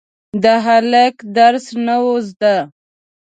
[0.43, 2.55] د هلک درس نه و زده.